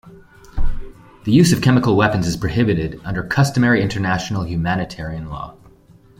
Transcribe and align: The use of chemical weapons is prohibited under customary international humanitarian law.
The 1.25 1.31
use 1.31 1.53
of 1.53 1.61
chemical 1.61 1.95
weapons 1.95 2.25
is 2.25 2.35
prohibited 2.35 2.99
under 3.05 3.21
customary 3.21 3.83
international 3.83 4.45
humanitarian 4.47 5.29
law. 5.29 5.55